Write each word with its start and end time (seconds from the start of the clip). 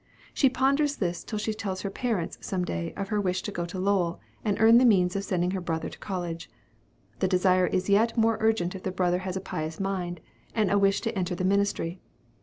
She 0.33 0.49
ponders 0.49 0.95
this 0.95 1.23
till 1.23 1.37
she 1.37 1.53
tells 1.53 1.81
her 1.83 1.91
parents, 1.91 2.39
some 2.41 2.65
day, 2.65 2.91
of 2.97 3.09
her 3.09 3.21
wish 3.21 3.43
to 3.43 3.51
go 3.51 3.67
to 3.67 3.77
Lowell, 3.77 4.19
and 4.43 4.59
earn 4.59 4.79
the 4.79 4.83
means 4.83 5.15
of 5.15 5.23
sending 5.23 5.51
her 5.51 5.61
brother 5.61 5.89
to 5.89 5.99
college. 5.99 6.49
The 7.19 7.27
desire 7.27 7.67
is 7.67 7.87
yet 7.87 8.17
more 8.17 8.37
urgent 8.41 8.73
if 8.73 8.81
the 8.81 8.89
brother 8.89 9.19
has 9.19 9.37
a 9.37 9.41
pious 9.41 9.79
mind, 9.79 10.19
and 10.55 10.71
a 10.71 10.79
wish 10.79 11.01
to 11.01 11.15
enter 11.15 11.35
the 11.35 11.45
ministry. 11.45 12.01